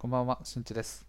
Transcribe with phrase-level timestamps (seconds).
[0.00, 1.06] こんばんは、しんちです。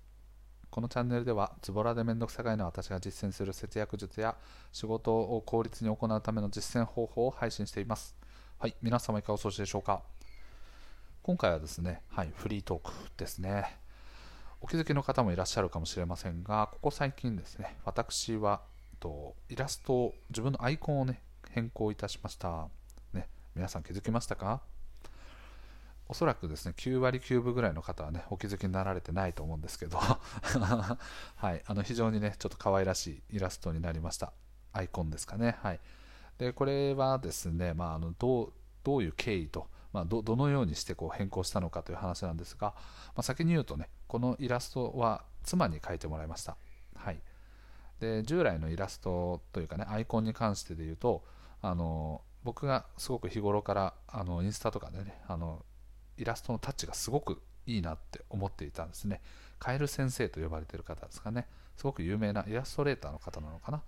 [0.70, 4.35] このチャンネルでは、ズボラでめんどくさがいの私が実践する節約術や
[4.73, 8.17] 仕事を効率に行うための実践方法を配信しています。
[8.59, 10.01] はい、皆様いかがお過ごしでしょうか？
[11.23, 13.77] 今回はですね、はい、フリートークですね。
[14.59, 18.60] お気づきの方もいらっしゃるかもしれませんが、ここ最近ですね、私は
[19.00, 22.68] とイラストを、自分のアイコンをね、変更いたしました。
[23.14, 24.62] ね、皆さん気づきましたか？
[26.12, 29.98] おそらくですね、9割9分ぐらいの方はね、お気づきになられてないと思うんですけど、
[31.38, 34.34] はい、あの非常にね、ちょっと可愛らしいイラストになりました。
[34.73, 35.55] アイコンですかね。
[35.62, 35.80] はい。
[36.38, 42.73] で、これはですね、まあ、あのどうどういう経緯と、まあ、どのようにしてこう変更したのかという話なんですが、
[43.16, 46.57] まあ、先に言うとね、このイラストは妻に描いてもらいました。
[46.93, 47.21] はい。
[48.02, 51.23] で、従来のイラストというかね、アイコンに関してで言うと、
[51.62, 55.63] あの僕がすごく日頃からあのインスタとかでね、あの
[56.21, 59.21] イラストのタッチがすごくいいなって思っていたんですね。
[59.59, 61.48] カエル先生と呼ばれてる方ですかね。
[61.77, 63.82] すごく有名なイラストレーターの方なのかな。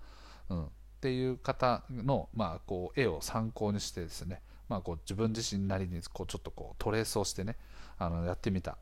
[0.50, 0.68] うん、っ
[1.00, 7.56] ていう方の、まあ、こう絵を参考にしてですね、まあ、こう自分自身なりにこうちょっとこうトレースをしてね
[7.98, 8.78] あのやってみた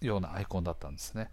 [0.00, 1.30] ようなアイコンだったんですね。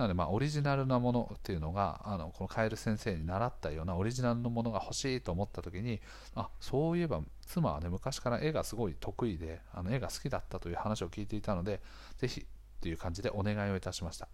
[0.00, 6.00] なので、まあ、オリジナルなものっていうのがあのこのカエル先生に習ったようなオリジナルのものが欲しいと思った時に
[6.34, 11.82] あそういえば妻はね昔から絵がすごい得意であの絵が好きだったという話を聞いていたので
[12.16, 12.44] ぜひっ
[12.80, 14.26] ていう感じでお願いをいたしました。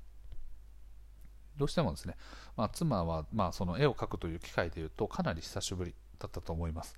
[1.57, 2.15] どうしてもですね、
[2.57, 6.95] まあ、妻は、まあ、その絵を描くという機会でいうとかなり久しぶりだったと思います。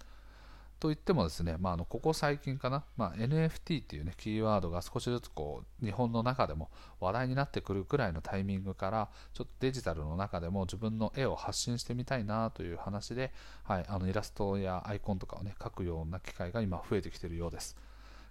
[0.81, 6.71] といってもですね、まあ、あのここ最近かな、まあ、NFT っていう、ね、キーワードが少しずつこう日本の中でも
[7.01, 13.33] 話題になってくるくらいのタイミングからちょっとデジタルの中でも自分の絵を発信してみたいなという話で、
[13.65, 17.77] はい、あのイラストやアイコンとかを、ね、描くような機会が今増えてきているようです。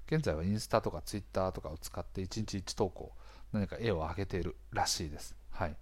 [0.07, 3.11] 現在はインスタとかツイッターとかを使って1日1投稿
[3.51, 5.75] 何か絵を上げているらしいです、はい、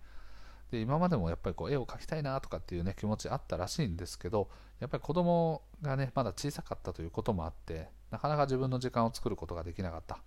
[0.72, 4.50] で今までもやっぱりこう絵を描きたいなとかっていう、ね、気持ちあったらしいんですけど
[4.80, 10.20] やっぱり子供がねまだ小さかったということもあってなかなか自分の時間を作ることができなかった、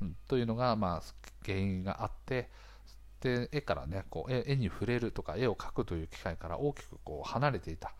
[0.00, 1.02] うん、というのがまあ
[1.44, 2.50] 原因があって
[3.20, 7.94] で絵からねこう絵に触れるとか絵を描くという機会から大きくこう離れていた。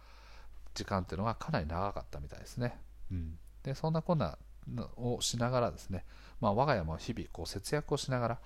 [0.74, 2.78] 時間っていうのがかなり長かったみたいですね、
[3.10, 4.38] うん、でそんなこんな
[4.96, 6.04] をしながらですね、
[6.40, 8.38] まあ、我が家も日々こう節約をしながら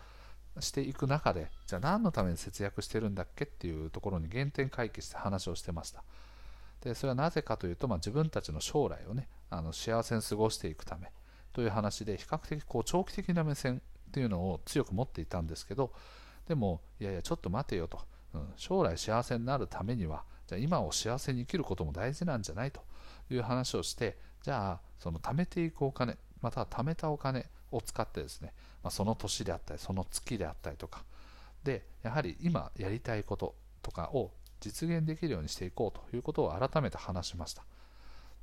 [0.60, 6.02] していく中でじゃあ何のために節約してるんだっけっていうところに原点回帰して話をしてました。
[6.82, 11.10] でそれはなぜかというと、まあ、自分たちの将来をねあの幸せに過ごしていくため
[11.52, 15.92] という話で比較的こう長期的な目線っていうのを強く持っていたんですけど
[16.46, 18.00] でもいやいやちょっと待てよと、
[18.34, 22.82] うん、将来幸せになるためにはじゃあ今を幸せに生きることも大事なんじゃないと
[23.30, 31.04] いう話をしてじゃあその貯めていくお金または貯めたお金を使ってですね、まあ、その年であったりその月であったりとか。
[31.64, 37.64] でやはり今やりたいこととかを実現できるようにしていこうということを改めて話しました。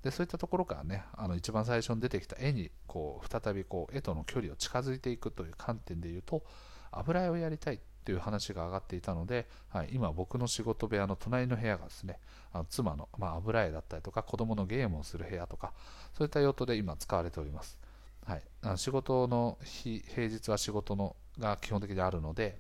[0.03, 6.43] でそういったところからねあの一番最初に出てきた絵にこう再びこう絵との距離を近づいていくという観点でいうと
[6.91, 12.19] 油絵をやりたいという話が上がっていたので、はい、今僕の仕事部屋の隣の部屋がですね
[12.51, 15.71] あの妻の、まあ、油絵だったりとか子供のゲームをする部屋とか
[16.17, 17.79] そういった用途で今使われております。
[18.25, 22.59] はい、あの仕事の日平日は仕事のが基本的にあるので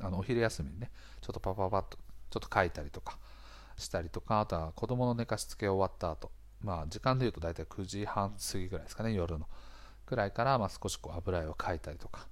[0.00, 1.98] あのお昼休みにねちょっとパパパッと
[2.30, 3.18] ちょっと書いたりとか
[3.76, 6.30] したりとかあとは子供の寝かしつけ終わった後
[6.64, 9.46] まあ時間でいうと大体9時半過ぎぐらいですかね夜の。
[10.06, 12.26] くらいからまあ少しこう油絵を描いたりとか。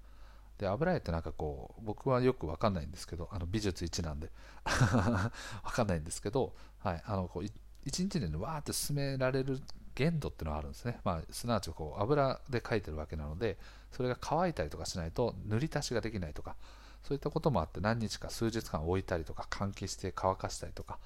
[0.58, 4.30] で油絵ってなんかこう僕はよく分かんないんですけどあの美術1なんで。
[4.64, 7.44] 分かんないんですけど、はい、あのこう
[7.84, 9.60] 一日で、ね、わーって進められる
[9.94, 13.58] 限度っていうのがあるんですね、まあ、すなわちこう油で描いてるわけなので
[13.90, 16.56] それが乾いたりとかしないと塗り足しができないとか
[17.02, 20.98] そういったこともあって何日か数日間置いたりとか換気して乾かしたりとか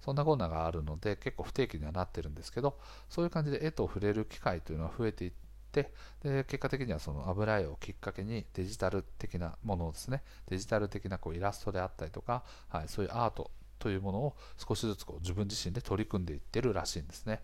[0.00, 2.78] そんなコーナーがあるので結構不定期にはなってるんですけど
[3.08, 5.32] そういう感じで絵と触れる機会というのは増えていっ
[5.72, 17.42] てで結果的にはその油絵をきっかけにデジタル的なものをですねデジタル的なこうイラストであったりとか、はい、そういうアートというものを少しずつこう自分自身で取り組んでいってるらしいんですね。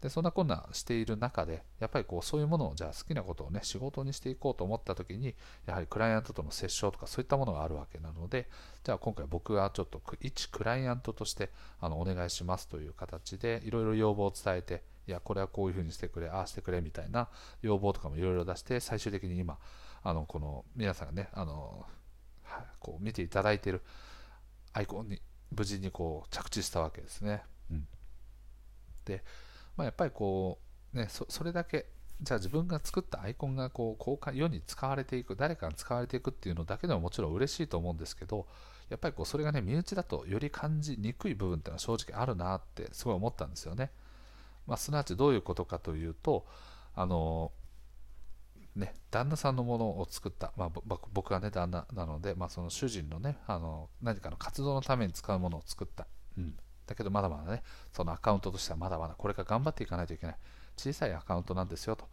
[0.00, 5.34] でそんなこんなしている中でやっぱりこうそういうものをじゃあ好きなことをね仕事にしていこうと思った時に
[5.66, 8.48] やはりクライアントとの接触とかそういったものがあるわけなので
[8.84, 11.50] じゃあ今回僕がちょっと一クライアントとして
[11.80, 17.28] あのお願いしますという形でいろいろ要望を伝えていやこれはこういうふうにしてくれああしてくれみたいな
[17.62, 19.58] 要望とかもいろいろ出して最終的に今
[20.02, 21.86] あのこの皆さんがねあの
[22.80, 23.82] こう見ていただいている
[24.72, 25.20] アイコンに
[25.50, 27.42] 無事にこう着地したわけですね。
[27.70, 27.86] うん、
[29.04, 29.24] で
[29.76, 30.58] まあ、やっぱりこ
[30.94, 31.86] う、ね、それだけ
[32.22, 38.46] じゃあ自分が作ったアイコンがこう公開世に使われていく誰かに使われていくっていうのだけでももちろん嬉しいと思うんですけど
[38.88, 43.90] やっぱりこうそれがね身内だとより感じにくい部分っていうのは正直あるなってすごい思ったんですよね、
[44.66, 46.46] まあ、すなわちどういうことかというと
[46.94, 47.52] あの
[48.74, 56.06] ね、旦那さんのものを作った、まあ、僕がね旦那なので、まあ、その主人のねあの何かの活動のために使うものを作った、
[56.36, 56.54] うん、
[56.86, 57.62] だけどまだまだね
[57.92, 60.36] そのアカウントとしてはまだまだこれから頑張っていかないといけない。
[60.76, 62.06] 小さいアカウントなんですよと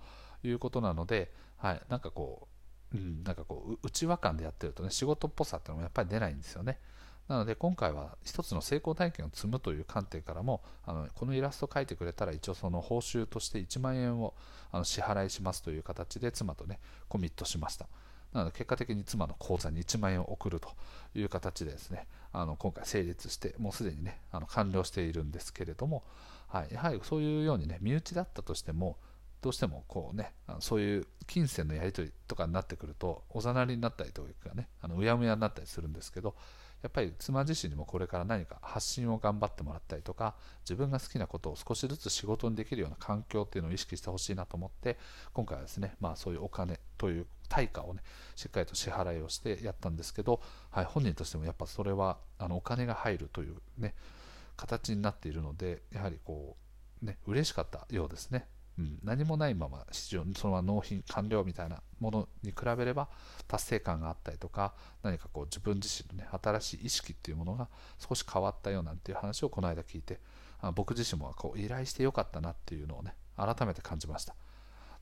[0.43, 2.47] いうことなので、はい、なんかこ
[2.93, 6.79] う、うん、なんかこう内輪感でやってるとね仕事っぽさっていうのもやっぱり出ないんですよね。
[7.27, 14.33] なので今回は一つの成功体験を積むという観点からもあのこのイラスト描いてくれたら一応その報酬として1万円を
[14.71, 17.87] あの支払いしますという形で妻とねコミットしました。
[18.33, 20.69] なので結果的に妻の口座に1万円を送ると
[21.15, 26.03] いう形でですねあの今回成立してもうすでにねあの完了しているんですけれども、
[26.47, 28.97] はい、やはりそういうようにね身内だったとしても
[29.41, 36.33] どうしてもこうねそういう金銭のやり取りとかになってくるとおざなりになったりというかねあのうやむやになったりするんですけど
[36.83, 44.97] やっぱり妻自身にもこれから何か発信を頑張ってもらったりとか自分が好きなことを少しずつ仕事にできるような環境っていうのを意識してほしいなと思って
[45.33, 48.01] 今回はですねまあそういうお金という対価をね
[48.35, 50.41] しっかりと支払いをしてやったんですけど、
[50.71, 53.95] はい、本人としてもやっぱそれはあのお金が入るというね
[54.57, 56.57] 形になっているのでやはりこ
[57.01, 58.45] うね嬉しかったようですね。
[58.79, 63.07] うん、何もないまま市場そのまま納品完了みたいなものに比べれば
[63.47, 64.73] 達成感があったりとか
[65.03, 67.67] 何かこう自分自身の、ね、新しい意識っていうものが
[67.99, 70.19] 少し変わったよなんていう話をこの間聞いて
[70.61, 74.35] あ僕自身もこう依頼してよかったなっていうのをね改めて感じました。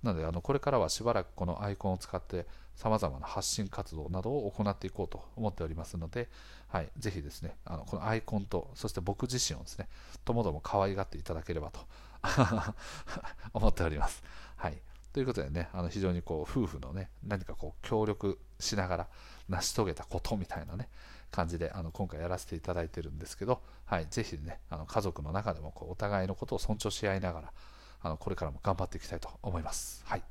[0.04, 6.28] なのであのこれからはしばらくこのアイコンを使ってさまざまな発信活動などを行っていこうと思っておりますので、
[6.70, 9.88] はい、ぜひですねあのこのアイコンとそして僕自身をですね
[10.26, 11.82] ともども可愛がっていただければと
[13.54, 14.24] 思っております。
[14.56, 14.82] はい。
[15.14, 19.08] ということでね、あの非常にこう夫婦のね、何かこう協力しながら
[19.50, 20.90] 成し遂げたことみたいなね、
[21.32, 27.54] 感じであの今回やらせていただいてるんですけど、はい、ぜひね、あの家族の中でもこうお互いのことを尊重し合いながら、
[28.02, 30.04] あのこれからも頑張っていきたいと思います。
[30.06, 30.24] はい。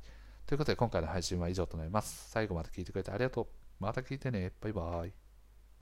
[0.45, 2.29] ということで今回の配信は以上となります。
[2.29, 3.47] 最後まで聞いてくれてありがとう。
[3.79, 4.51] また聞いてね。
[4.61, 5.20] バイバーイ。